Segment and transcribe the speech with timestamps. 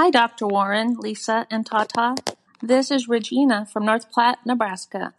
[0.00, 0.46] Hi, Dr.
[0.46, 2.14] Warren, Lisa, and Tata.
[2.62, 5.12] This is Regina from North Platte, Nebraska.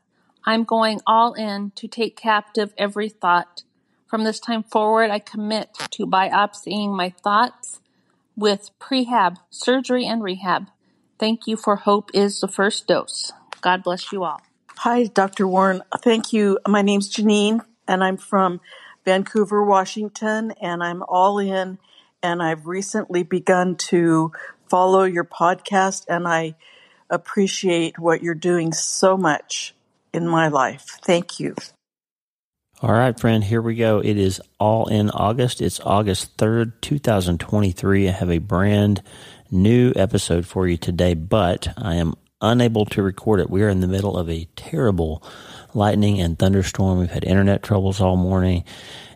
[0.45, 3.63] I'm going all in to take captive every thought.
[4.07, 7.81] From this time forward, I commit to biopsying my thoughts
[8.37, 10.67] with prehab, surgery, and rehab.
[11.19, 13.33] Thank you for Hope is the First Dose.
[13.59, 14.41] God bless you all.
[14.77, 15.45] Hi, Dr.
[15.45, 15.81] Warren.
[15.97, 16.57] Thank you.
[16.65, 18.61] My name's Janine, and I'm from
[19.03, 21.79] Vancouver, Washington, and I'm all in.
[22.21, 24.33] And I've recently begun to
[24.69, 26.55] follow your podcast, and I
[27.09, 29.73] appreciate what you're doing so much
[30.13, 30.99] in my life.
[31.01, 31.55] Thank you.
[32.81, 33.99] All right, friend, here we go.
[33.99, 35.61] It is all in August.
[35.61, 38.07] It's August 3rd, 2023.
[38.07, 39.01] I have a brand
[39.51, 43.49] new episode for you today, but I am unable to record it.
[43.49, 45.21] We are in the middle of a terrible
[45.73, 46.99] lightning and thunderstorm.
[46.99, 48.63] We've had internet troubles all morning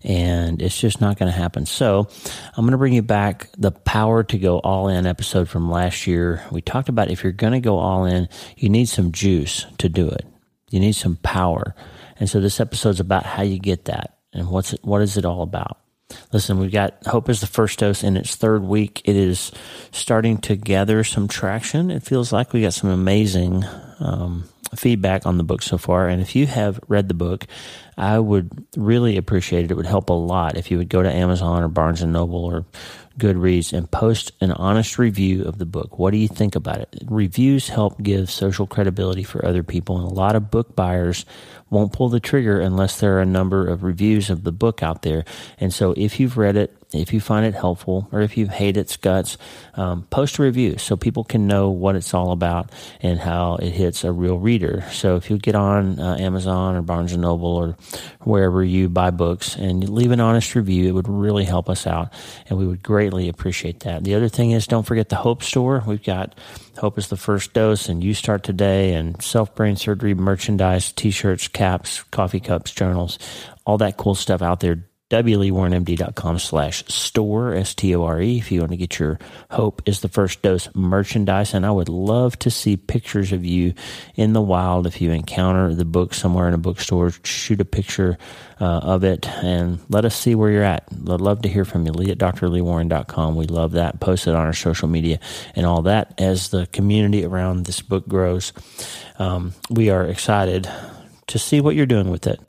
[0.03, 1.65] and it's just not going to happen.
[1.65, 2.07] So
[2.55, 6.07] I'm going to bring you back the power to go all in episode from last
[6.07, 6.43] year.
[6.51, 9.89] We talked about if you're going to go all in, you need some juice to
[9.89, 10.25] do it.
[10.69, 11.75] You need some power.
[12.19, 15.25] And so this episode's about how you get that and what's it, what is it
[15.25, 15.77] all about?
[16.31, 19.01] Listen, we've got Hope is the First Dose in its third week.
[19.05, 19.51] It is
[19.91, 21.89] starting to gather some traction.
[21.89, 23.65] It feels like we got some amazing
[24.03, 24.43] um,
[24.75, 26.07] feedback on the book so far.
[26.07, 27.45] And if you have read the book,
[27.97, 29.71] I would really appreciate it.
[29.71, 32.43] It would help a lot if you would go to Amazon or Barnes and Noble
[32.43, 32.65] or
[33.17, 35.99] Goodreads and post an honest review of the book.
[35.99, 37.03] What do you think about it?
[37.05, 41.25] Reviews help give social credibility for other people, and a lot of book buyers
[41.69, 45.01] won't pull the trigger unless there are a number of reviews of the book out
[45.01, 45.25] there.
[45.59, 48.77] And so if you've read it, if you find it helpful or if you hate
[48.77, 49.37] its guts,
[49.73, 53.71] um, post a review so people can know what it's all about and how it
[53.71, 54.85] hits a real reader.
[54.91, 57.77] So if you get on uh, Amazon or Barnes and Noble or
[58.21, 62.13] wherever you buy books and leave an honest review, it would really help us out
[62.47, 64.03] and we would greatly appreciate that.
[64.03, 65.83] The other thing is don't forget the Hope Store.
[65.85, 66.35] We've got
[66.77, 71.47] Hope is the first dose and you start today and self brain surgery merchandise, t-shirts,
[71.47, 73.19] caps, coffee cups, journals,
[73.65, 78.99] all that cool stuff out there wleewarrenmd.com slash store, S-T-O-R-E, if you want to get
[78.99, 79.19] your
[79.51, 81.53] Hope is the First Dose merchandise.
[81.53, 83.73] And I would love to see pictures of you
[84.15, 84.87] in the wild.
[84.87, 88.17] If you encounter the book somewhere in a bookstore, shoot a picture
[88.59, 90.87] uh, of it and let us see where you're at.
[90.91, 91.91] I'd love to hear from you.
[91.91, 93.35] Lee at drleewarren.com.
[93.35, 93.99] We love that.
[93.99, 95.19] Post it on our social media
[95.55, 98.53] and all that as the community around this book grows.
[99.19, 100.69] Um, we are excited
[101.27, 102.39] to see what you're doing with it.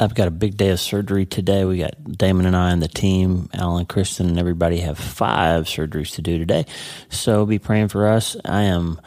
[0.00, 1.64] I've got a big day of surgery today.
[1.64, 6.14] We got Damon and I and the team, Alan, Kristen, and everybody have five surgeries
[6.16, 6.66] to do today.
[7.08, 8.36] So be praying for us.
[8.44, 9.00] I am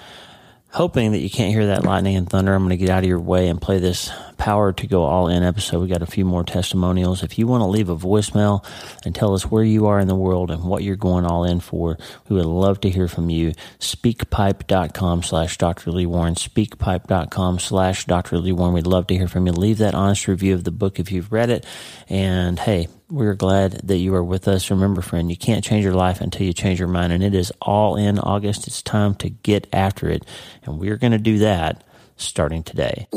[0.75, 2.53] hoping that you can't hear that lightning and thunder.
[2.53, 5.29] I'm going to get out of your way and play this Power to Go All
[5.29, 5.81] In episode.
[5.81, 7.23] We got a few more testimonials.
[7.23, 8.61] If you want to leave a voicemail
[9.05, 11.61] and tell us where you are in the world and what you're going all in
[11.61, 11.97] for,
[12.27, 13.53] we would love to hear from you.
[13.79, 15.91] Speakpipe.com slash Dr.
[15.91, 16.35] Lee Warren.
[16.35, 18.37] Speakpipe.com slash Dr.
[18.37, 18.73] Lee Warren.
[18.73, 19.53] We'd love to hear from you.
[19.53, 21.65] Leave that honest review of the book if you've read it.
[22.09, 24.71] And hey, we're glad that you are with us.
[24.71, 27.13] Remember, friend, you can't change your life until you change your mind.
[27.13, 28.67] And it is all in August.
[28.67, 30.25] It's time to get after it.
[30.63, 31.83] And we're going to do that
[32.17, 33.07] starting today.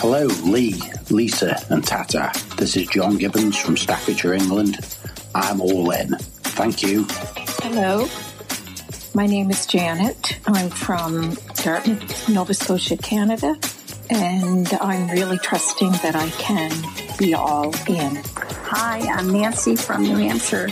[0.00, 0.80] Hello, Lee,
[1.10, 2.32] Lisa, and Tata.
[2.56, 4.78] This is John Gibbons from Staffordshire, England.
[5.34, 6.16] I'm all in.
[6.18, 7.04] Thank you.
[7.62, 8.08] Hello.
[9.14, 10.38] My name is Janet.
[10.46, 13.56] I'm from Dartmouth, Nova Scotia, Canada
[14.10, 16.70] and I'm really trusting that I can
[17.18, 18.22] be all in.
[18.36, 20.68] Hi, I'm Nancy from New Hampshire.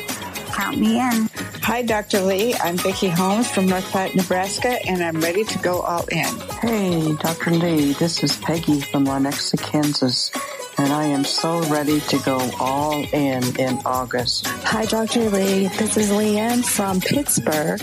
[0.52, 1.28] Count me in.
[1.62, 2.20] Hi, Dr.
[2.20, 2.54] Lee.
[2.54, 6.26] I'm Vicki Holmes from North Platte, Nebraska, and I'm ready to go all in.
[6.62, 7.50] Hey, Dr.
[7.50, 7.92] Lee.
[7.94, 10.30] This is Peggy from Lenexa, Kansas
[10.78, 14.46] and I am so ready to go all in in August.
[14.46, 15.30] Hi, Dr.
[15.30, 15.68] Lee.
[15.68, 17.80] This is Leanne from Pittsburgh,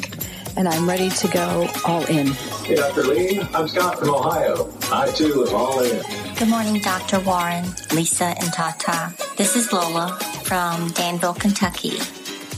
[0.57, 2.28] and I'm ready to go all in.
[2.28, 3.03] Hey, Dr.
[3.03, 3.41] Lee.
[3.53, 4.72] I'm Scott from Ohio.
[4.91, 6.32] I too am all in.
[6.44, 7.22] Good morning, Dr.
[7.22, 9.14] Warren, Lisa, and Tata.
[9.38, 11.98] This is Lola from Danville, Kentucky,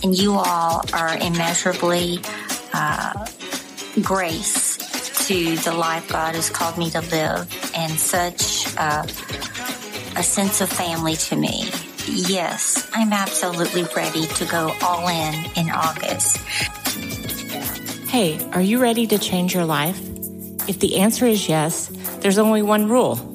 [0.01, 2.19] and you all are immeasurably
[2.73, 3.27] uh,
[4.01, 4.77] grace
[5.27, 9.03] to the life God has called me to live, and such uh,
[10.17, 11.69] a sense of family to me.
[12.07, 16.37] Yes, I'm absolutely ready to go all in in August.
[18.07, 19.99] Hey, are you ready to change your life?
[20.67, 21.91] If the answer is yes,
[22.21, 23.34] there's only one rule.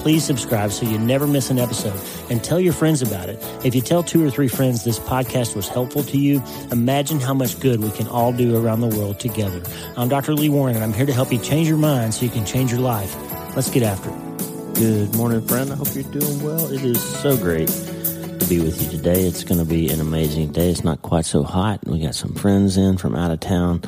[0.00, 1.98] please subscribe so you never miss an episode
[2.30, 3.38] and tell your friends about it.
[3.64, 6.42] If you tell two or three friends this podcast was helpful to you,
[6.72, 9.62] imagine how much good we can all do around the world together.
[9.98, 10.34] I'm Dr.
[10.34, 12.70] Lee Warren and I'm here to help you change your mind so you can change
[12.70, 13.14] your life.
[13.54, 14.74] Let's get after it.
[14.76, 15.70] Good morning, friend.
[15.70, 16.72] I hope you're doing well.
[16.72, 19.24] It is so great to be with you today.
[19.24, 20.70] It's going to be an amazing day.
[20.70, 21.86] It's not quite so hot.
[21.86, 23.82] We got some friends in from out of town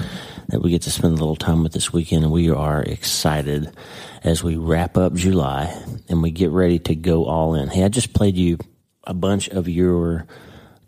[0.49, 3.73] that we get to spend a little time with this weekend, and we are excited
[4.25, 5.77] as we wrap up July
[6.09, 7.69] and we get ready to go all in.
[7.69, 8.59] Hey, I just played you
[9.05, 10.27] a bunch of your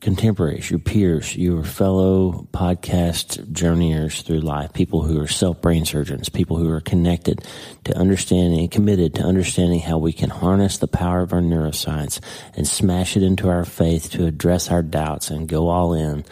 [0.01, 6.29] contemporaries, your peers, your fellow podcast journeyers through life, people who are self brain surgeons,
[6.29, 7.43] people who are connected
[7.85, 12.21] to understanding and committed to understanding how we can harness the power of our neuroscience
[12.55, 16.23] and smash it into our faith to address our doubts and go all in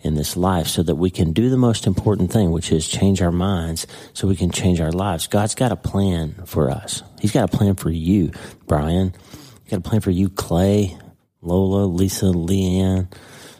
[0.00, 3.20] in this life so that we can do the most important thing, which is change
[3.20, 5.26] our minds so we can change our lives.
[5.26, 7.02] God's got a plan for us.
[7.20, 8.32] He's got a plan for you,
[8.66, 9.14] Brian.
[9.64, 10.96] He's got a plan for you, Clay,
[11.42, 13.12] Lola, Lisa, Leanne,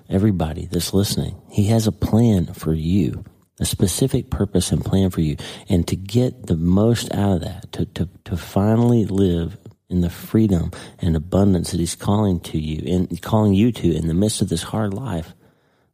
[0.09, 1.41] everybody that's listening.
[1.51, 3.25] He has a plan for you,
[3.61, 5.37] a specific purpose and plan for you.
[5.69, 9.59] And to get the most out of that, to, to, to finally live
[9.89, 14.07] in the freedom and abundance that he's calling to you and calling you to in
[14.07, 15.35] the midst of this hard life,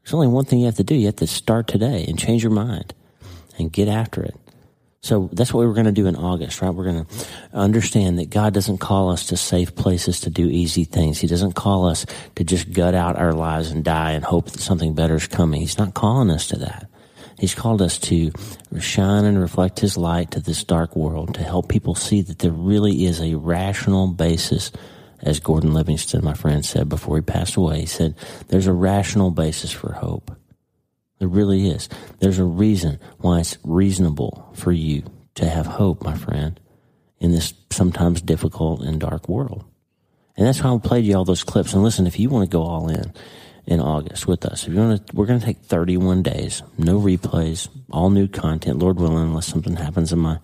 [0.05, 0.95] there's only one thing you have to do.
[0.95, 2.93] You have to start today and change your mind
[3.59, 4.37] and get after it.
[5.01, 6.73] So that's what we're going to do in August, right?
[6.73, 7.17] We're going to
[7.53, 11.19] understand that God doesn't call us to safe places to do easy things.
[11.21, 12.06] He doesn't call us
[12.37, 15.61] to just gut out our lives and die and hope that something better is coming.
[15.61, 16.89] He's not calling us to that.
[17.39, 18.31] He's called us to
[18.81, 22.53] shine and reflect His light to this dark world to help people see that there
[22.53, 24.71] really is a rational basis
[25.25, 27.81] as Gordon Livingston, my friend, said before he passed away.
[27.81, 28.15] He said,
[28.49, 30.31] There's a rational basis for hope.
[31.19, 31.88] There really is.
[32.21, 35.05] There's a reason why it's reasonable for you
[35.37, 36.61] to have hope, my friend,
[37.19, 39.65] in this sometimes difficult and dark world.
[40.37, 41.73] And that's why I played you all those clips.
[41.73, 43.12] And listen, if you want to go all in
[43.67, 47.00] in August with us, if you want to, we're going to take 31 days, no
[47.00, 50.38] replays, all new content, Lord willing, unless something happens in my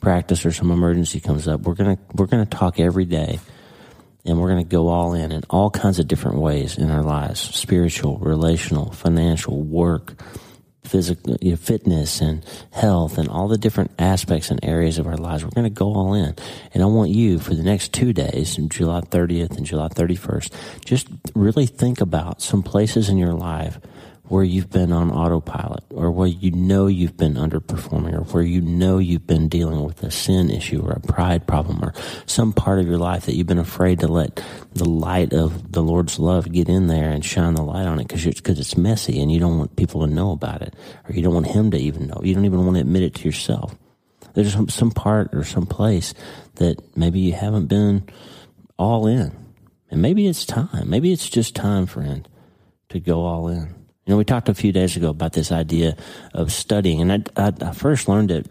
[0.00, 1.60] practice or some emergency comes up.
[1.60, 3.38] We're going to, we're going to talk every day
[4.26, 7.02] and we're going to go all in in all kinds of different ways in our
[7.02, 10.20] lives spiritual, relational, financial, work,
[10.84, 15.16] physical, you know, fitness, and health, and all the different aspects and areas of our
[15.16, 15.44] lives.
[15.44, 16.34] We're going to go all in.
[16.72, 21.08] And I want you for the next two days, July 30th and July 31st, just
[21.34, 23.78] really think about some places in your life
[24.28, 28.60] where you've been on autopilot or where you know you've been underperforming or where you
[28.60, 31.92] know you've been dealing with a sin issue or a pride problem or
[32.26, 34.42] some part of your life that you've been afraid to let
[34.72, 38.08] the light of the Lord's love get in there and shine the light on it
[38.08, 40.74] because because it's messy and you don't want people to know about it
[41.08, 42.20] or you don't want him to even know.
[42.22, 43.76] You don't even want to admit it to yourself.
[44.34, 46.12] There's some, some part or some place
[46.56, 48.06] that maybe you haven't been
[48.76, 49.34] all in.
[49.90, 50.90] And maybe it's time.
[50.90, 52.28] Maybe it's just time, friend,
[52.90, 53.74] to go all in.
[54.06, 55.96] You know, we talked a few days ago about this idea
[56.32, 58.46] of studying, and I, I, I first learned it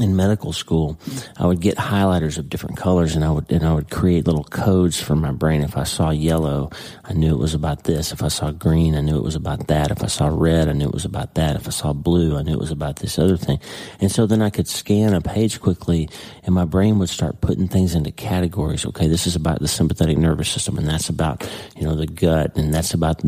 [0.00, 0.98] in medical school,
[1.36, 4.44] I would get highlighters of different colors and I would, and I would create little
[4.44, 5.62] codes for my brain.
[5.62, 6.70] If I saw yellow,
[7.04, 8.12] I knew it was about this.
[8.12, 9.90] If I saw green, I knew it was about that.
[9.90, 11.56] If I saw red, I knew it was about that.
[11.56, 13.58] If I saw blue, I knew it was about this other thing.
[14.00, 16.10] And so then I could scan a page quickly
[16.42, 18.84] and my brain would start putting things into categories.
[18.84, 22.56] Okay, this is about the sympathetic nervous system and that's about, you know, the gut
[22.56, 23.22] and that's about,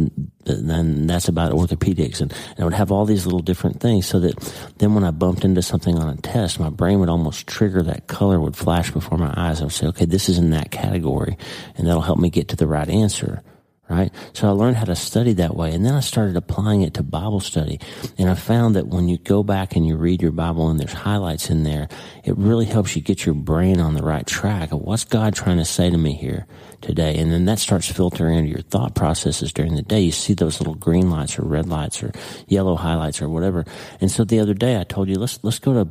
[0.57, 4.21] then that's about orthopedics and, and I would have all these little different things so
[4.21, 4.39] that
[4.79, 8.07] then when I bumped into something on a test, my brain would almost trigger that
[8.07, 9.61] color would flash before my eyes.
[9.61, 11.37] I would say, okay, this is in that category
[11.77, 13.43] and that'll help me get to the right answer.
[13.89, 14.13] Right.
[14.35, 15.73] So I learned how to study that way.
[15.73, 17.81] And then I started applying it to Bible study.
[18.19, 20.93] And I found that when you go back and you read your Bible and there's
[20.93, 21.89] highlights in there,
[22.23, 25.57] it really helps you get your brain on the right track of what's God trying
[25.57, 26.47] to say to me here
[26.83, 27.17] today.
[27.17, 30.01] And then that starts filtering into your thought processes during the day.
[30.01, 32.13] You see those little green lights or red lights or
[32.47, 33.65] yellow highlights or whatever.
[34.03, 35.89] And so the other day I told you, let's, let's go to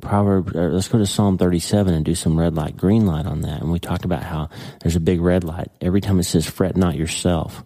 [0.00, 3.42] Proverb, uh, let's go to Psalm 37 and do some red light, green light on
[3.42, 3.60] that.
[3.60, 4.50] And we talked about how
[4.80, 5.68] there's a big red light.
[5.80, 7.64] Every time it says fret not yourself,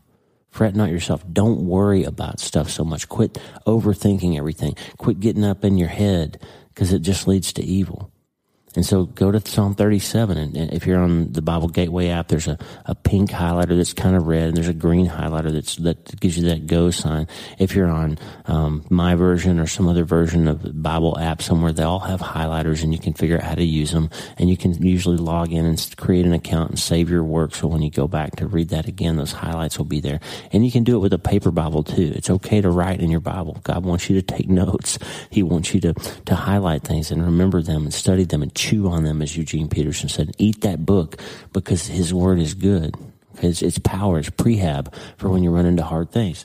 [0.50, 1.24] fret not yourself.
[1.32, 3.08] Don't worry about stuff so much.
[3.08, 4.76] Quit overthinking everything.
[4.98, 8.11] Quit getting up in your head because it just leads to evil.
[8.74, 10.36] And so go to Psalm 37.
[10.38, 13.92] And, and, if you're on the Bible Gateway app, there's a, a pink highlighter that's
[13.92, 17.28] kind of red, and there's a green highlighter that's, that gives you that go sign.
[17.58, 21.72] If you're on um, my version or some other version of the Bible app somewhere,
[21.72, 24.08] they all have highlighters, and you can figure out how to use them.
[24.38, 27.54] And you can usually log in and create an account and save your work.
[27.54, 30.20] So when you go back to read that again, those highlights will be there.
[30.52, 32.12] And you can do it with a paper Bible too.
[32.14, 33.60] It's okay to write in your Bible.
[33.64, 34.98] God wants you to take notes.
[35.30, 38.88] He wants you to, to highlight things and remember them and study them and chew
[38.88, 40.32] on them, as Eugene Peterson said.
[40.38, 41.20] Eat that book
[41.52, 42.96] because his word is good.
[43.40, 46.44] It's, it's power, it's prehab for when you run into hard things.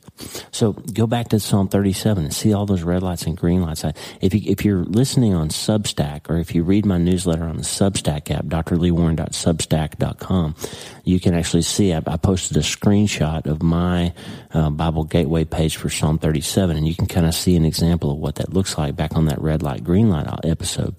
[0.51, 3.83] So go back to Psalm 37 and see all those red lights and green lights.
[4.21, 7.63] If, you, if you're listening on Substack or if you read my newsletter on the
[7.63, 10.55] Substack app, drleewarren.substack.com,
[11.03, 14.13] you can actually see I, I posted a screenshot of my
[14.53, 18.11] uh, Bible Gateway page for Psalm 37 and you can kind of see an example
[18.11, 20.95] of what that looks like back on that red light, green light episode.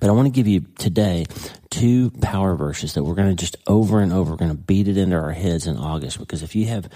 [0.00, 1.26] But I want to give you today
[1.70, 4.96] two power verses that we're going to just over and over, going to beat it
[4.96, 6.18] into our heads in August.
[6.18, 6.88] Because if you have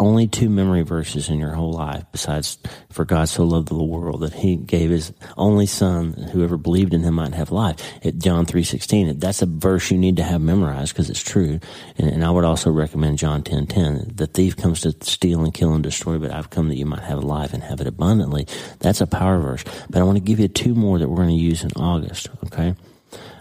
[0.00, 2.58] only two memory verses in your whole life besides
[2.90, 7.02] for God so loved the world that he gave his only son whoever believed in
[7.02, 7.76] him might have life.
[8.04, 11.60] At John 3:16 that's a verse you need to have memorized because it's true.
[11.96, 15.52] And, and, I would also recommend John 10:10 10, the thief comes to steal and
[15.52, 18.46] kill and destroy but I've come that you might have life and have it abundantly.
[18.78, 19.64] That's a power verse.
[19.90, 22.28] But I want to give you two more that we're going to use in August
[22.46, 22.74] okay?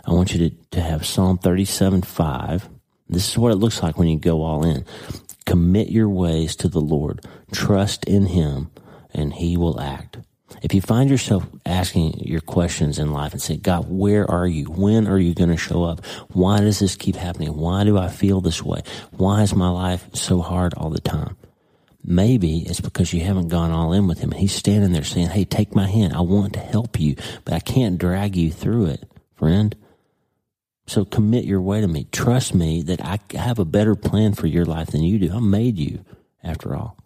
[0.05, 2.69] I want you to, to have Psalm 37 5
[3.09, 4.85] this is what it looks like when you go all in.
[5.45, 7.25] Commit your ways to the Lord.
[7.53, 8.69] Trust in Him
[9.13, 10.17] and He will act.
[10.61, 14.65] If you find yourself asking your questions in life and say, God, where are you?
[14.65, 16.05] When are you going to show up?
[16.31, 17.55] Why does this keep happening?
[17.55, 18.81] Why do I feel this way?
[19.11, 21.35] Why is my life so hard all the time?
[22.03, 24.31] Maybe it's because you haven't gone all in with him.
[24.31, 26.13] He's standing there saying, Hey, take my hand.
[26.13, 29.03] I want to help you, but I can't drag you through it,
[29.35, 29.75] friend.
[30.87, 32.07] So commit your way to me.
[32.11, 35.33] Trust me that I have a better plan for your life than you do.
[35.33, 36.05] I made you,
[36.43, 36.97] after all.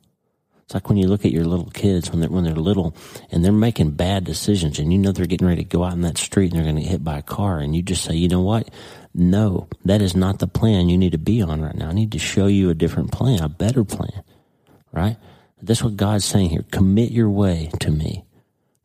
[0.72, 2.96] It's like when you look at your little kids when they're when they're little
[3.30, 6.02] and they're making bad decisions and you know they're getting ready to go out in
[6.04, 8.14] that street and they're going to get hit by a car and you just say,
[8.14, 8.70] you know what?
[9.14, 11.90] No, that is not the plan you need to be on right now.
[11.90, 14.24] I need to show you a different plan, a better plan,
[14.94, 15.18] right?
[15.62, 16.64] That's what God's saying here.
[16.72, 18.24] Commit your way to me.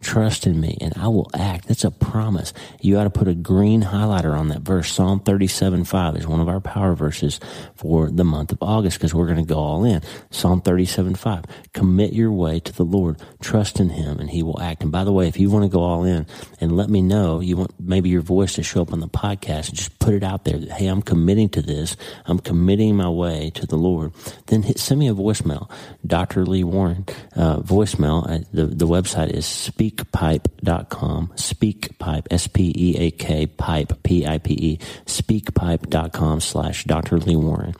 [0.06, 1.66] Trust in me and I will act.
[1.66, 2.52] That's a promise.
[2.80, 4.92] You ought to put a green highlighter on that verse.
[4.92, 7.40] Psalm 37 5 is one of our power verses
[7.74, 10.02] for the month of August because we're going to go all in.
[10.30, 11.44] Psalm 37 5.
[11.72, 13.20] Commit your way to the Lord.
[13.40, 14.84] Trust in Him and He will act.
[14.84, 16.24] And by the way, if you want to go all in
[16.60, 19.72] and let me know, you want maybe your voice to show up on the podcast,
[19.72, 21.96] just put it out there that, hey, I'm committing to this.
[22.26, 24.12] I'm committing my way to the Lord.
[24.46, 25.68] Then hit, send me a voicemail.
[26.06, 26.46] Dr.
[26.46, 28.24] Lee Warren, uh, voicemail.
[28.30, 31.32] Uh, the, the website is speak speakpipe.com.
[31.36, 37.18] Speakpipe, S-P-E-A-K, pipe, P-I-P-E, speakpipe.com slash Dr.
[37.18, 37.74] Lee Warren.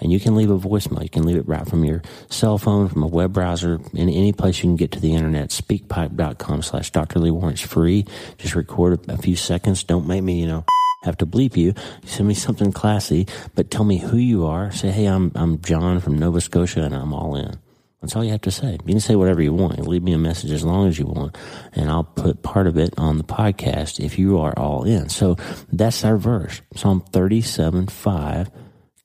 [0.00, 1.02] And you can leave a voicemail.
[1.02, 4.32] You can leave it right from your cell phone, from a web browser, in any
[4.32, 5.50] place you can get to the internet.
[5.50, 7.18] Speakpipe.com slash Dr.
[7.18, 7.54] Lee Warren.
[7.54, 8.06] It's free.
[8.38, 9.82] Just record a few seconds.
[9.82, 10.64] Don't make me, you know,
[11.02, 11.74] have to bleep you.
[12.04, 14.70] Send me something classy, but tell me who you are.
[14.70, 17.58] Say, hey, I'm, I'm John from Nova Scotia and I'm all in.
[18.00, 18.72] That's all you have to say.
[18.72, 19.78] You can say whatever you want.
[19.86, 21.36] Leave me a message as long as you want,
[21.72, 25.08] and I'll put part of it on the podcast if you are all in.
[25.08, 25.36] So
[25.72, 26.60] that's our verse.
[26.74, 28.50] Psalm 37 5.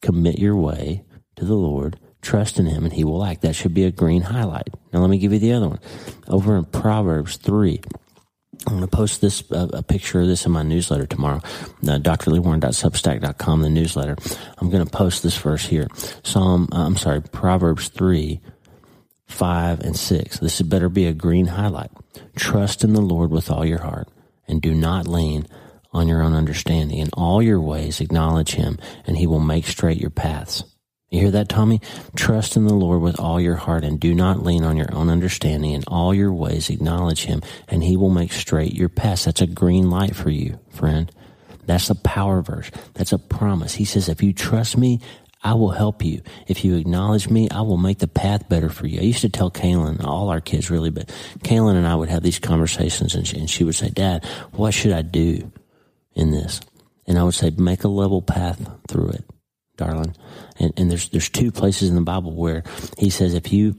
[0.02, 1.04] Commit your way
[1.38, 3.42] to the Lord, trust in Him, and He will act.
[3.42, 4.70] That should be a green highlight.
[4.92, 5.80] Now, let me give you the other one.
[6.28, 7.82] Over in Proverbs 3.
[8.66, 12.00] I'm going to post this uh, a picture of this in my newsletter tomorrow, uh,
[12.00, 14.16] drleewarren.substack.com, the newsletter.
[14.58, 15.88] I'm going to post this verse here.
[16.24, 18.40] Psalm, uh, I'm sorry, Proverbs 3,
[19.28, 20.40] 5, and 6.
[20.40, 21.92] This had better be a green highlight.
[22.36, 24.08] Trust in the Lord with all your heart
[24.48, 25.48] and do not lean
[25.92, 26.98] on your own understanding.
[26.98, 30.64] In all your ways, acknowledge him and he will make straight your paths.
[31.10, 31.80] You hear that, Tommy?
[32.16, 35.10] Trust in the Lord with all your heart and do not lean on your own
[35.10, 35.72] understanding.
[35.72, 39.26] In all your ways, acknowledge him and he will make straight your paths.
[39.26, 41.12] That's a green light for you, friend.
[41.66, 42.72] That's a power verse.
[42.96, 43.76] That's a promise.
[43.76, 45.00] He says, if you trust me,
[45.44, 46.22] I will help you.
[46.48, 49.00] If you acknowledge me, I will make the path better for you.
[49.00, 51.10] I used to tell Kaylin, all our kids really, but
[51.40, 54.74] Kaylin and I would have these conversations and she, and she would say, Dad, what
[54.74, 55.52] should I do
[56.14, 56.62] in this?
[57.06, 59.26] And I would say, make a level path through it.
[59.78, 60.16] Darling.
[60.60, 62.64] And, and there's there's two places in the Bible where
[62.98, 63.76] he says if you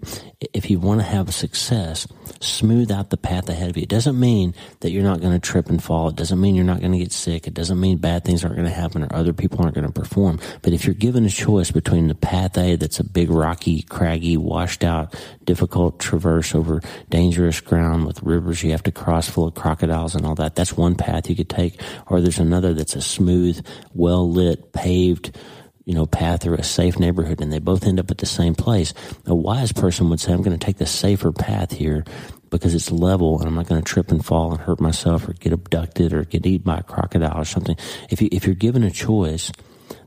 [0.53, 2.07] if you want to have success,
[2.41, 3.85] smooth out the path ahead of you.
[3.85, 6.09] It doesn't mean that you're not going to trip and fall.
[6.09, 7.47] It doesn't mean you're not going to get sick.
[7.47, 9.93] It doesn't mean bad things aren't going to happen or other people aren't going to
[9.93, 10.41] perform.
[10.63, 14.37] But if you're given a choice between the path A that's a big rocky, craggy,
[14.37, 19.55] washed out, difficult traverse over dangerous ground with rivers you have to cross full of
[19.55, 21.81] crocodiles and all that, that's one path you could take.
[22.07, 25.37] Or there's another that's a smooth, well lit, paved,
[25.85, 28.55] you know, path through a safe neighborhood and they both end up at the same
[28.55, 28.95] place.
[29.26, 32.05] A wise person would say, I'm going to take the safer path here
[32.50, 35.35] because it's level and I'm not going to trip and fall and hurt myself or
[35.35, 37.76] get abducted or get eaten by a crocodile or something.
[38.11, 39.53] If you, if you're given a choice,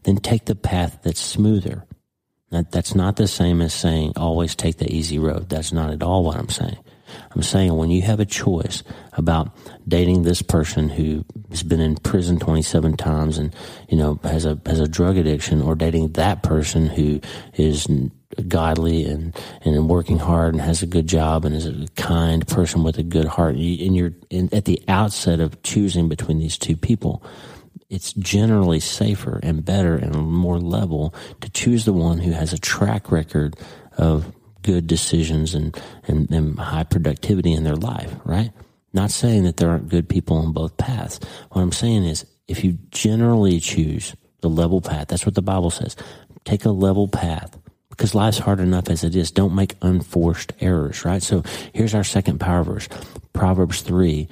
[0.04, 1.86] then take the path that's smoother.
[2.50, 5.50] That, that's not the same as saying always take the easy road.
[5.50, 6.78] That's not at all what I'm saying.
[7.36, 8.84] I'm saying when you have a choice
[9.14, 9.56] about
[9.88, 13.56] dating this person who has been in prison 27 times and,
[13.90, 17.20] you know, has a, has a drug addiction or dating that person who
[17.54, 17.88] is
[18.48, 22.84] godly and, and working hard and has a good job and is a kind person
[22.84, 23.56] with a good heart.
[23.56, 27.24] And you're in, at the outset of choosing between these two people,
[27.90, 32.60] it's generally safer and better and more level to choose the one who has a
[32.60, 33.56] track record
[33.98, 34.34] of
[34.64, 38.52] good decisions and, and, and high productivity in their life, right?
[38.94, 41.20] Not saying that there aren't good people on both paths.
[41.52, 45.70] What I'm saying is if you generally choose the level path, that's what the Bible
[45.70, 45.96] says.
[46.46, 47.58] Take a level path
[47.90, 49.32] because life's hard enough as it is.
[49.32, 51.22] Don't make unforced errors, right?
[51.22, 52.88] So here's our second power verse.
[53.34, 54.28] Proverbs 3,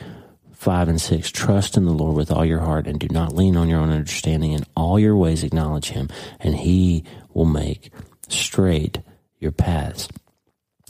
[0.54, 1.32] 5 and 6.
[1.32, 3.90] Trust in the Lord with all your heart and do not lean on your own
[3.90, 4.54] understanding.
[4.54, 7.04] In all your ways acknowledge him and he
[7.34, 7.92] will make
[8.30, 9.00] straight
[9.46, 10.10] your paths.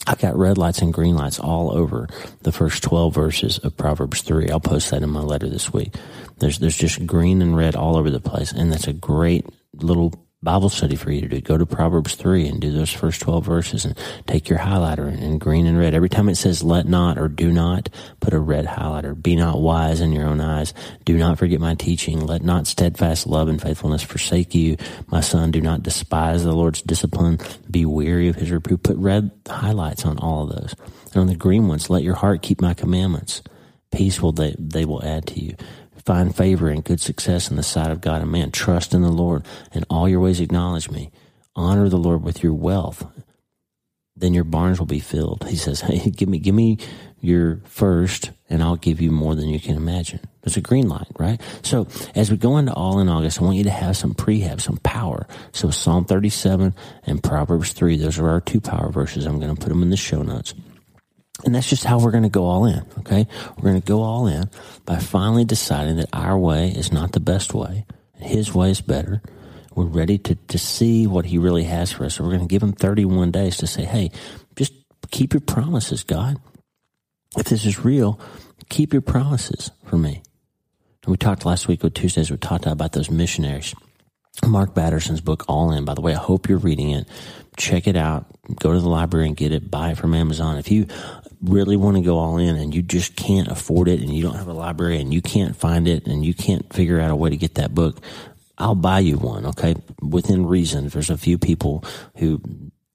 [0.08, 2.08] I've got red lights and green lights all over
[2.44, 4.50] the first 12 verses of Proverbs 3.
[4.50, 5.94] I'll post that in my letter this week.
[6.40, 8.52] There's, there's just green and red all over the place.
[8.52, 10.14] And that's a great little
[10.46, 11.42] Bible study for you to do.
[11.42, 13.98] Go to Proverbs 3 and do those first 12 verses and
[14.28, 15.96] take your highlighter in green and red.
[15.96, 19.20] Every time it says let not or do not, put a red highlighter.
[19.20, 20.76] Be not wise in your own eyes.
[21.04, 22.26] Do not forget my teaching.
[22.26, 24.78] Let not steadfast love and faithfulness forsake you.
[25.08, 27.40] My son, do not despise the Lord's discipline.
[27.70, 28.84] Be weary of his reproof.
[28.84, 30.76] Put red highlights on all of those.
[31.14, 33.42] And on the green ones, let your heart keep my commandments.
[33.92, 35.56] Peace will they, they will add to you
[36.06, 38.52] find favor and good success in the sight of God and man.
[38.52, 41.12] Trust in the Lord and all your ways acknowledge me.
[41.56, 43.06] Honor the Lord with your wealth.
[44.16, 45.46] Then your barns will be filled.
[45.50, 46.78] He says, Hey, give me, give me
[47.20, 50.20] your first and I'll give you more than you can imagine.
[50.42, 51.42] There's a green light, right?
[51.64, 54.62] So as we go into all in August, I want you to have some prehab,
[54.62, 55.28] some power.
[55.52, 59.26] So Psalm 37 and Proverbs 3, those are our two power verses.
[59.26, 60.54] I'm going to put them in the show notes.
[61.44, 62.86] And that's just how we're going to go all in.
[63.00, 63.28] Okay.
[63.58, 64.50] We're going to go all in
[64.86, 67.86] by finally deciding that our way is not the best way.
[68.16, 69.22] His way is better.
[69.76, 72.16] We're ready to, to see what he really has for us.
[72.16, 74.12] So we're going to give him 31 days to say, Hey,
[74.56, 74.74] just
[75.12, 76.38] keep your promises, God.
[77.38, 78.20] If this is real,
[78.70, 80.24] keep your promises for me.
[81.04, 83.76] And we talked last week with Tuesdays, we talked about those missionaries.
[84.46, 85.86] Mark Batterson's book, All In.
[85.86, 87.08] By the way, I hope you're reading it.
[87.58, 88.26] Check it out.
[88.60, 89.72] Go to the library and get it.
[89.72, 90.58] Buy it from Amazon.
[90.58, 90.88] If you
[91.42, 94.36] really want to go all in and you just can't afford it and you don't
[94.36, 97.30] have a library and you can't find it and you can't figure out a way
[97.30, 98.02] to get that book,
[98.58, 99.76] I'll buy you one, okay?
[100.02, 100.88] Within reason.
[100.90, 101.84] There's a few people
[102.18, 102.42] who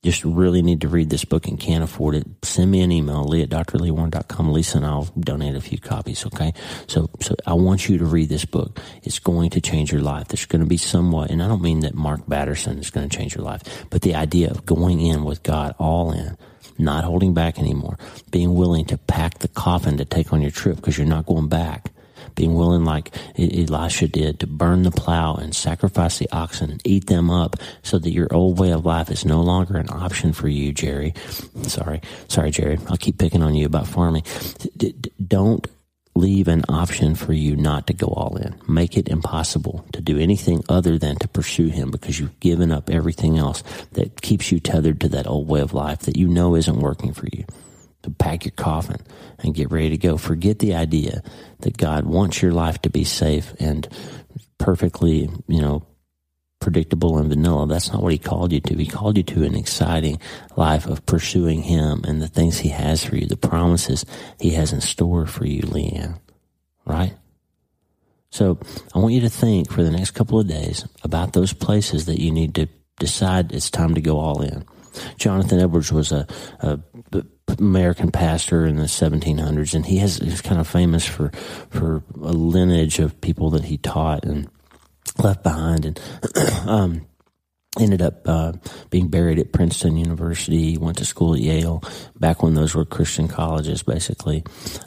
[0.03, 3.23] just really need to read this book and can't afford it, send me an email,
[3.25, 4.53] lee at drleewarren.com.
[4.53, 6.55] Lisa and I'll donate a few copies, okay?
[6.87, 8.81] So, so I want you to read this book.
[9.03, 10.29] It's going to change your life.
[10.29, 13.15] There's going to be somewhat, and I don't mean that Mark Batterson is going to
[13.15, 16.39] change your life, but the idea of going in with God all in,
[16.79, 17.99] not holding back anymore,
[18.31, 21.49] being willing to pack the coffin to take on your trip because you're not going
[21.49, 21.93] back.
[22.35, 27.07] Being willing, like Elisha did, to burn the plow and sacrifice the oxen and eat
[27.07, 30.49] them up so that your old way of life is no longer an option for
[30.49, 31.15] you, Jerry.
[31.63, 32.01] Sorry.
[32.29, 32.79] Sorry, Jerry.
[32.89, 34.25] I'll keep picking on you about farming.
[35.27, 35.67] Don't
[36.15, 38.55] leave an option for you not to go all in.
[38.69, 42.91] Make it impossible to do anything other than to pursue him because you've given up
[42.91, 43.63] everything else
[43.93, 47.13] that keeps you tethered to that old way of life that you know isn't working
[47.13, 47.45] for you.
[48.03, 48.97] To pack your coffin
[49.41, 50.17] and get ready to go.
[50.17, 51.23] Forget the idea
[51.61, 53.87] that God wants your life to be safe and
[54.57, 55.87] perfectly, you know,
[56.61, 57.67] predictable and vanilla.
[57.67, 58.77] That's not what he called you to.
[58.77, 60.19] He called you to an exciting
[60.57, 64.05] life of pursuing him and the things he has for you, the promises
[64.39, 66.19] he has in store for you, Leanne.
[66.87, 67.15] Right?
[68.31, 68.59] So
[68.95, 72.21] I want you to think for the next couple of days about those places that
[72.21, 74.65] you need to decide it's time to go all in.
[75.17, 76.27] Jonathan Edwards was a,
[76.61, 76.79] a
[77.59, 81.31] American pastor in the 1700s, and he has he's kind of famous for
[81.71, 84.49] for a lineage of people that he taught and
[85.19, 85.85] left behind.
[85.85, 86.01] And
[86.69, 87.07] um,
[87.79, 88.53] ended up uh,
[88.91, 90.77] being buried at Princeton University.
[90.77, 91.85] Went to school at Yale
[92.19, 94.43] back when those were Christian colleges, basically.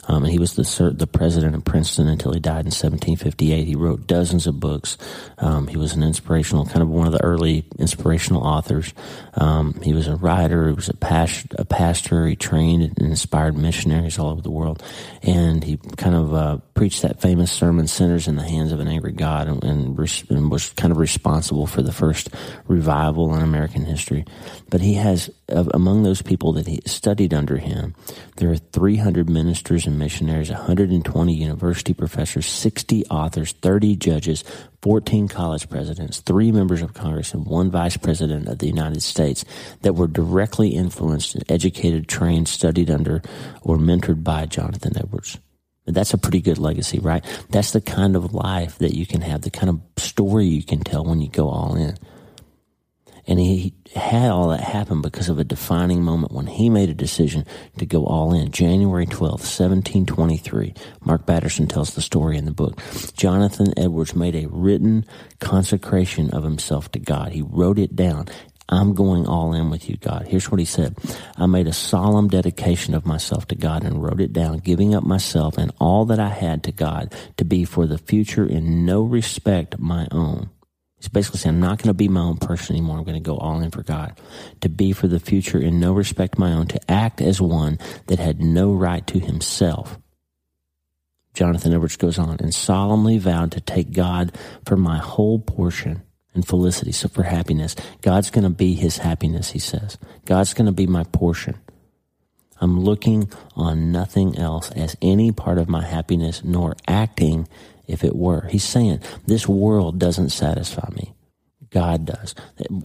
[0.06, 3.66] Um, and he was the the president of Princeton until he died in 1758.
[3.66, 4.98] He wrote dozens of books.
[5.38, 8.92] Um, he was an inspirational, kind of one of the early inspirational authors.
[9.34, 10.68] Um, he was a writer.
[10.68, 12.26] He was a, pas- a pastor.
[12.26, 14.82] He trained and inspired missionaries all over the world,
[15.22, 18.88] and he kind of uh, preached that famous sermon, "Sinners in the Hands of an
[18.88, 22.28] Angry God," and, and, and was kind of responsible for the first
[22.74, 24.24] revival in American history.
[24.68, 27.94] But he has, among those people that he studied under him,
[28.36, 34.44] there are 300 ministers and missionaries, 120 university professors, 60 authors, 30 judges,
[34.82, 39.44] 14 college presidents, three members of Congress, and one vice president of the United States
[39.82, 43.22] that were directly influenced, educated, trained, studied under,
[43.62, 45.38] or mentored by Jonathan Edwards.
[45.86, 47.22] That's a pretty good legacy, right?
[47.50, 50.80] That's the kind of life that you can have, the kind of story you can
[50.80, 51.96] tell when you go all in.
[53.26, 56.94] And he had all that happen because of a defining moment when he made a
[56.94, 57.46] decision
[57.78, 58.50] to go all in.
[58.50, 60.74] January 12th, 1723.
[61.00, 62.80] Mark Batterson tells the story in the book.
[63.16, 65.06] Jonathan Edwards made a written
[65.40, 67.32] consecration of himself to God.
[67.32, 68.26] He wrote it down.
[68.68, 70.26] I'm going all in with you, God.
[70.26, 70.96] Here's what he said.
[71.36, 75.04] I made a solemn dedication of myself to God and wrote it down, giving up
[75.04, 79.02] myself and all that I had to God to be for the future in no
[79.02, 80.50] respect my own
[81.04, 82.96] He's basically saying, I'm not going to be my own person anymore.
[82.96, 84.18] I'm going to go all in for God.
[84.62, 88.18] To be for the future in no respect my own, to act as one that
[88.18, 89.98] had no right to himself.
[91.34, 96.46] Jonathan Edwards goes on and solemnly vowed to take God for my whole portion and
[96.46, 96.92] felicity.
[96.92, 99.98] So for happiness, God's going to be his happiness, he says.
[100.24, 101.58] God's going to be my portion.
[102.62, 107.46] I'm looking on nothing else as any part of my happiness, nor acting
[107.86, 108.46] if it were.
[108.48, 111.14] He's saying, this world doesn't satisfy me.
[111.74, 112.36] God does.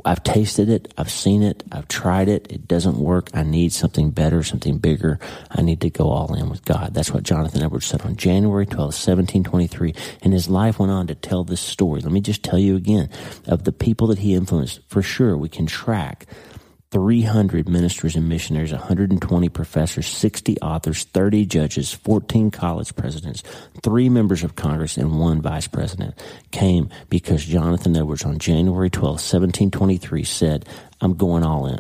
[0.04, 0.92] I've tasted it.
[0.98, 1.64] I've seen it.
[1.72, 2.48] I've tried it.
[2.52, 3.30] It doesn't work.
[3.36, 5.20] I need something better, something bigger.
[5.52, 6.96] I need to go all in with God.
[6.96, 9.94] That's what Jonathan Edwards said on January 12, 1723.
[10.24, 12.02] And his life went on to tell this story.
[12.02, 13.12] Let me just tell you again
[13.46, 14.80] of the people that he influenced.
[14.88, 16.26] For sure, we can track
[16.92, 23.44] 300 ministers and missionaries, 120 professors, 60 authors, 30 judges, 14 college presidents,
[23.84, 26.18] three members of Congress, and one vice president
[26.52, 30.68] came because Jonathan Edwards on January 12, 1723 said,
[31.00, 31.80] I'm going all in.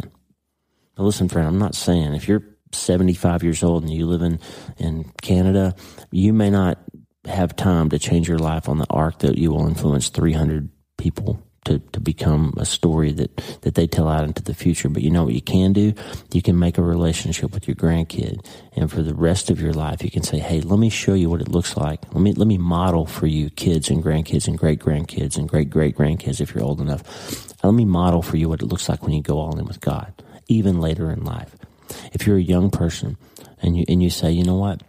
[0.97, 4.39] Now listen, friend, I'm not saying if you're 75 years old and you live in,
[4.77, 5.75] in Canada,
[6.11, 6.77] you may not
[7.25, 11.41] have time to change your life on the arc that you will influence 300 people
[11.69, 14.89] to, to become a story that, that they tell out into the future.
[14.89, 15.93] But you know what you can do?
[16.33, 18.43] You can make a relationship with your grandkid.
[18.75, 21.29] And for the rest of your life, you can say, Hey, let me show you
[21.29, 22.01] what it looks like.
[22.13, 25.69] Let me, let me model for you kids and grandkids and great grandkids and great
[25.69, 27.03] great grandkids if you're old enough.
[27.63, 29.79] Let me model for you what it looks like when you go all in with
[29.79, 30.11] God,
[30.47, 31.55] even later in life.
[32.13, 33.17] If you're a young person
[33.61, 34.81] and you, and you say, you know what?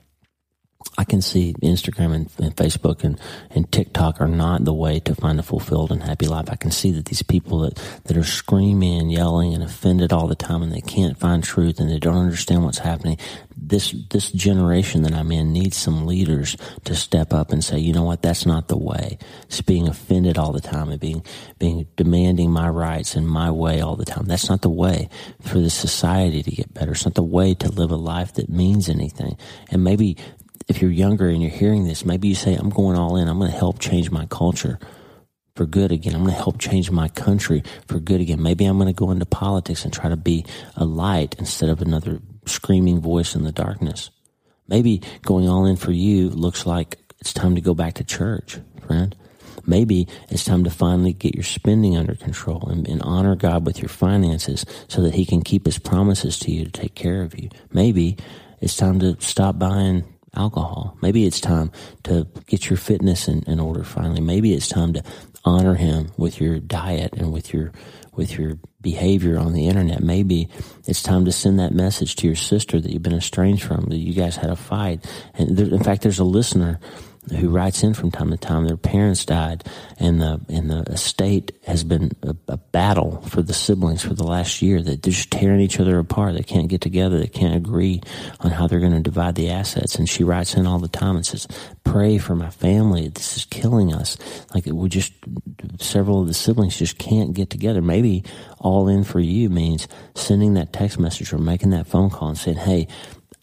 [0.97, 3.19] I can see Instagram and, and, Facebook and,
[3.51, 6.51] and TikTok are not the way to find a fulfilled and happy life.
[6.51, 10.27] I can see that these people that, that are screaming and yelling and offended all
[10.27, 13.19] the time and they can't find truth and they don't understand what's happening.
[13.57, 17.93] This, this generation that I'm in needs some leaders to step up and say, you
[17.93, 19.19] know what, that's not the way.
[19.45, 21.25] It's being offended all the time and being,
[21.59, 24.25] being demanding my rights and my way all the time.
[24.25, 25.09] That's not the way
[25.41, 26.93] for the society to get better.
[26.93, 29.37] It's not the way to live a life that means anything.
[29.71, 30.17] And maybe
[30.71, 33.27] if you're younger and you're hearing this, maybe you say, I'm going all in.
[33.27, 34.79] I'm going to help change my culture
[35.57, 36.15] for good again.
[36.15, 38.41] I'm going to help change my country for good again.
[38.41, 41.83] Maybe I'm going to go into politics and try to be a light instead of
[41.83, 44.11] another screaming voice in the darkness.
[44.69, 48.61] Maybe going all in for you looks like it's time to go back to church,
[48.87, 49.17] friend.
[49.67, 53.83] Maybe it's time to finally get your spending under control and, and, honor God with
[53.83, 57.39] your finances so that He can keep His promises to you to take care of
[57.39, 57.51] you.
[57.73, 58.17] Maybe
[58.61, 60.05] it's time to stop buying
[60.35, 60.97] alcohol.
[61.03, 61.73] Maybe it's time
[62.05, 64.21] to get your fitness in, in order finally.
[64.21, 65.03] Maybe it's time to
[65.45, 67.73] honor him with your diet and with your
[68.13, 70.03] with your behavior on the internet.
[70.03, 70.49] Maybe
[70.87, 73.97] it's time to send that message to your sister that you've been estranged from, that
[73.97, 75.07] you guys had a fight.
[75.35, 76.81] And there, in fact, there's a listener
[77.29, 78.67] who writes in from time to time.
[78.67, 79.65] Their parents died,
[79.99, 84.25] and the and the estate has been a, a, battle for the siblings for the
[84.25, 84.81] last year.
[84.81, 86.35] That they're just tearing each other apart.
[86.35, 87.19] They can't get together.
[87.19, 88.01] They can't agree
[88.41, 89.97] on how they're going to divide the assets.
[89.97, 91.47] And she writes in all the time and says,
[91.85, 93.09] "Pray for my family.
[93.09, 94.17] This is killing us.
[94.55, 95.13] Like we just
[95.79, 97.83] several of the siblings just can't get together.
[97.83, 98.25] Maybe
[98.59, 102.39] all in for you means sending that text message or making that phone call and
[102.39, 102.89] saying, "Hey."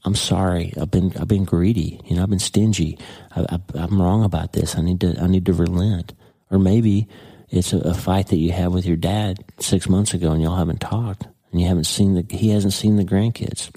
[0.07, 0.71] I'm sorry.
[0.79, 1.99] I've been I've been greedy.
[2.05, 2.97] You know, I've been stingy.
[3.35, 4.77] I, am wrong about this.
[4.77, 6.13] I need to I need to relent.
[6.49, 7.09] Or maybe
[7.49, 10.55] it's a, a fight that you had with your dad six months ago and y'all
[10.55, 13.69] haven't talked and you haven't seen the, he hasn't seen the grandkids.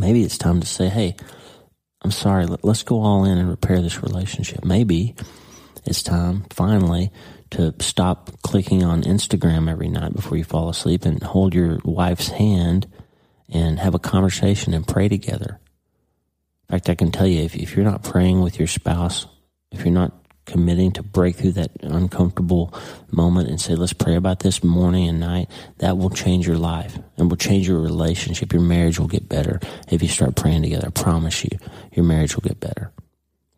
[0.00, 1.14] Maybe it's time to say, hey,
[2.02, 4.64] I'm sorry, let, let's go all in and repair this relationship.
[4.64, 5.14] Maybe
[5.86, 7.12] it's time finally
[7.50, 12.28] to stop clicking on Instagram every night before you fall asleep and hold your wife's
[12.28, 12.88] hand
[13.48, 15.58] and have a conversation and pray together.
[16.68, 19.26] In fact, I can tell you if, if you're not praying with your spouse,
[19.70, 20.12] if you're not
[20.48, 22.72] committing to break through that uncomfortable
[23.10, 26.98] moment and say, let's pray about this morning and night, that will change your life
[27.16, 28.52] and will change your relationship.
[28.52, 30.86] Your marriage will get better if you start praying together.
[30.86, 31.58] I promise you,
[31.92, 32.90] your marriage will get better.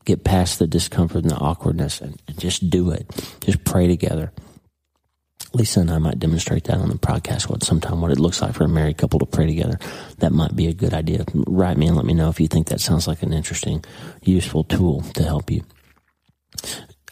[0.05, 3.09] Get past the discomfort and the awkwardness and, and just do it.
[3.41, 4.33] Just pray together.
[5.53, 8.55] Lisa and I might demonstrate that on the podcast what sometime what it looks like
[8.55, 9.79] for a married couple to pray together.
[10.19, 11.25] That might be a good idea.
[11.35, 13.85] Write me and let me know if you think that sounds like an interesting,
[14.23, 15.63] useful tool to help you.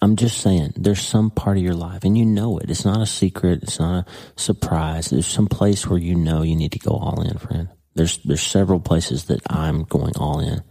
[0.01, 2.71] I'm just saying, there's some part of your life, and you know it.
[2.71, 3.65] It's not a secret.
[3.65, 5.11] It's not a surprise.
[5.11, 7.69] There's some place where you know you need to go all in, friend.
[7.95, 10.63] There's there's several places that I'm going all in.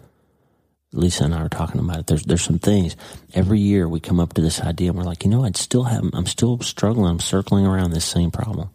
[0.98, 2.08] Lisa and I were talking about it.
[2.08, 2.96] There's there's some things.
[3.34, 5.84] Every year we come up to this idea, and we're like, you know, I'd still
[5.84, 6.04] have.
[6.14, 7.10] I'm still struggling.
[7.10, 8.70] I'm circling around this same problem.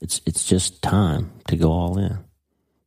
[0.00, 2.18] It's it's just time to go all in.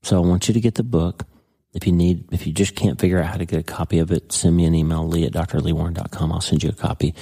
[0.01, 1.25] So I want you to get the book.
[1.73, 4.11] If you need, if you just can't figure out how to get a copy of
[4.11, 6.31] it, send me an email, lee at drleewarren.com.
[6.31, 7.15] I'll send you a copy,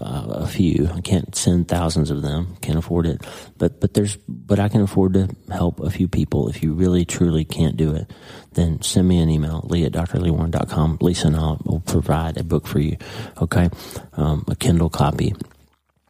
[0.00, 0.88] uh, a few.
[0.92, 3.22] I can't send thousands of them, can't afford it.
[3.58, 6.48] But, but there's, but I can afford to help a few people.
[6.48, 8.08] If you really, truly can't do it,
[8.52, 10.98] then send me an email, lee at drleewarren.com.
[11.00, 12.96] Lisa and I will provide a book for you.
[13.40, 13.68] Okay.
[14.12, 15.34] Um, a Kindle copy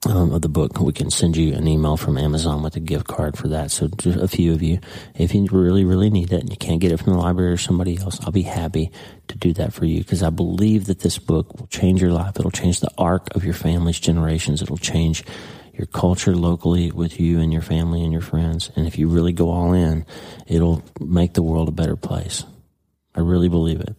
[0.07, 0.79] um, of the book.
[0.81, 3.71] We can send you an email from Amazon with a gift card for that.
[3.71, 4.81] So just a few of you,
[5.15, 7.57] if you really, really need it and you can't get it from the library or
[7.57, 8.91] somebody else, I'll be happy
[9.29, 12.38] to do that for you because I believe that this book will change your life.
[12.38, 14.62] It'll change the arc of your family's generations.
[14.62, 15.25] It'll change
[15.75, 18.71] your culture locally with you and your family and your friends.
[18.77, 20.05] And if you really go all in,
[20.47, 22.45] it'll make the world a better place.
[23.15, 23.97] I really believe it.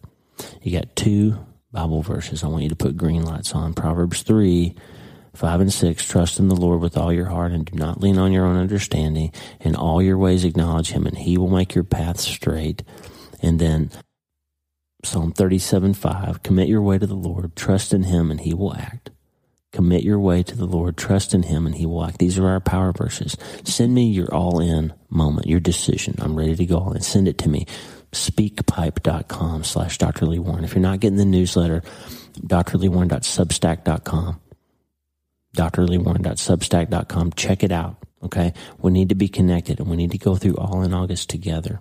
[0.62, 1.38] You got two
[1.72, 3.74] Bible verses I want you to put green lights on.
[3.74, 4.74] Proverbs 3
[5.34, 8.18] 5 and 6, trust in the Lord with all your heart and do not lean
[8.18, 9.32] on your own understanding.
[9.60, 12.82] In all your ways acknowledge him and he will make your path straight.
[13.42, 13.90] And then
[15.02, 18.74] Psalm 37, 5, commit your way to the Lord, trust in him and he will
[18.74, 19.10] act.
[19.72, 22.18] Commit your way to the Lord, trust in him and he will act.
[22.18, 23.36] These are our power verses.
[23.64, 26.14] Send me your all in moment, your decision.
[26.20, 27.00] I'm ready to go all in.
[27.00, 27.66] Send it to me.
[28.12, 30.26] Speakpipe.com slash Dr.
[30.26, 30.62] Lee Warren.
[30.62, 31.82] If you're not getting the newsletter,
[32.40, 34.40] drleewarren.substack.com
[35.54, 37.32] drleewarren.substack.com.
[37.32, 37.96] Check it out.
[38.22, 38.52] Okay.
[38.78, 41.80] We need to be connected and we need to go through all in August together.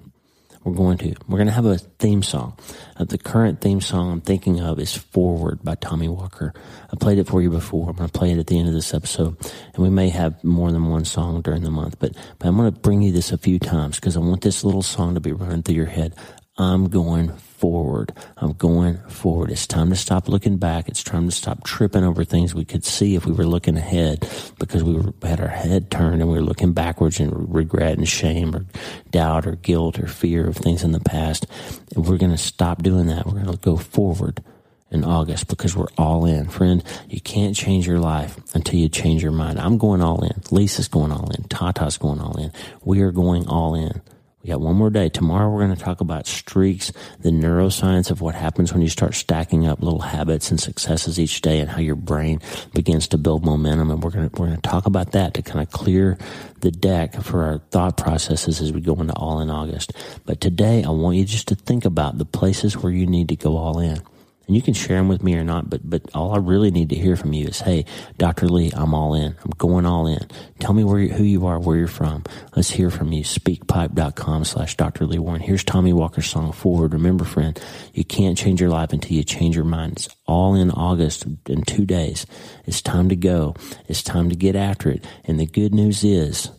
[0.63, 1.13] We're going to.
[1.27, 2.57] We're going to have a theme song.
[2.95, 6.53] Uh, the current theme song I'm thinking of is Forward by Tommy Walker.
[6.91, 7.89] I played it for you before.
[7.89, 9.35] I'm going to play it at the end of this episode.
[9.73, 12.71] And we may have more than one song during the month, but, but I'm going
[12.71, 15.33] to bring you this a few times because I want this little song to be
[15.33, 16.15] running through your head.
[16.55, 18.13] I'm going forward.
[18.37, 19.49] I'm going forward.
[19.49, 20.87] It's time to stop looking back.
[20.87, 24.27] It's time to stop tripping over things we could see if we were looking ahead
[24.59, 28.55] because we had our head turned and we were looking backwards in regret and shame
[28.55, 28.65] or
[29.09, 31.47] doubt or guilt or fear of things in the past.
[31.95, 33.25] And we're going to stop doing that.
[33.25, 34.43] We're going to go forward
[34.91, 36.49] in August because we're all in.
[36.49, 39.59] Friend, you can't change your life until you change your mind.
[39.59, 40.39] I'm going all in.
[40.51, 41.45] Lisa's going all in.
[41.45, 42.51] Tata's going all in.
[42.83, 44.03] We are going all in.
[44.43, 45.07] We got one more day.
[45.07, 49.15] Tomorrow we're going to talk about streaks, the neuroscience of what happens when you start
[49.15, 52.41] stacking up little habits and successes each day and how your brain
[52.73, 53.89] begins to build momentum.
[53.89, 56.17] And we're going to, we're going to talk about that to kind of clear
[56.59, 59.93] the deck for our thought processes as we go into all in August.
[60.25, 63.37] But today I want you just to think about the places where you need to
[63.37, 64.01] go all in.
[64.45, 66.89] And you can share them with me or not, but, but all I really need
[66.89, 67.85] to hear from you is, hey,
[68.17, 68.49] Dr.
[68.49, 69.35] Lee, I'm all in.
[69.41, 70.27] I'm going all in.
[70.59, 72.23] Tell me where you, who you are, where you're from.
[72.53, 73.23] Let's hear from you.
[73.23, 75.05] Speakpipe.com slash Dr.
[75.05, 75.39] Lee Warren.
[75.39, 76.93] Here's Tommy Walker's song Forward.
[76.93, 77.57] Remember, friend,
[77.93, 79.93] you can't change your life until you change your mind.
[79.93, 82.25] It's all in August in two days.
[82.65, 83.55] It's time to go.
[83.87, 85.05] It's time to get after it.
[85.23, 86.51] And the good news is,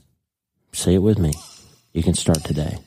[0.72, 1.34] say it with me,
[1.92, 2.78] you can start today.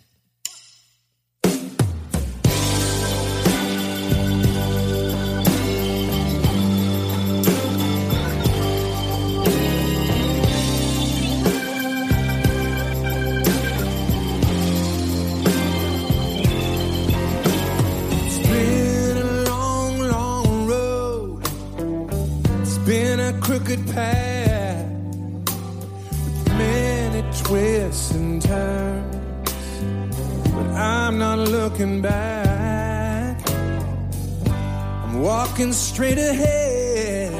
[35.57, 37.31] Walking straight ahead,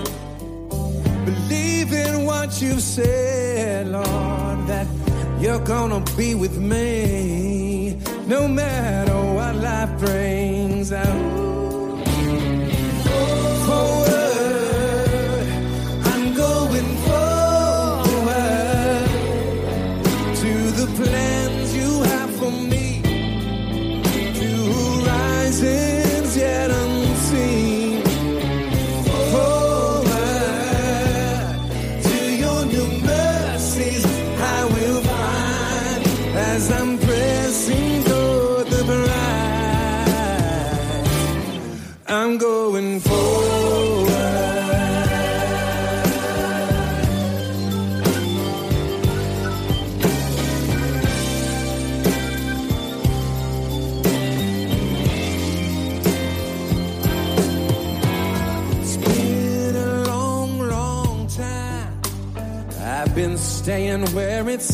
[1.23, 4.88] believing what you've said, Lord, that
[5.39, 11.46] you're gonna be with me no matter what life brings out.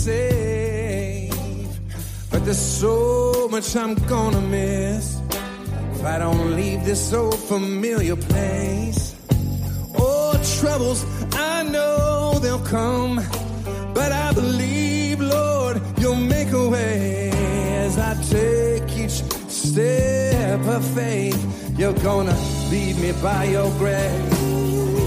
[0.04, 1.32] Safe.
[2.30, 5.22] But there's so much I'm gonna miss
[5.96, 9.16] if I don't leave this old familiar place.
[9.98, 13.16] Oh, troubles, I know they'll come.
[13.94, 17.32] But I believe, Lord, you'll make a way
[17.86, 21.40] as I take each step of faith.
[21.80, 22.38] You're gonna
[22.72, 25.03] lead me by your grace.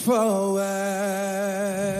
[0.00, 1.99] forward.